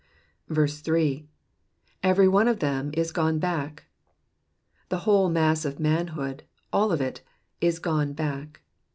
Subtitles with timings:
[0.49, 0.55] 8.
[0.55, 1.25] ^'
[2.01, 3.83] Every one of them is gone hack.'''*
[4.89, 6.41] The whole mass of manhood,
[6.73, 7.21] all of it,
[7.61, 8.63] is gone back.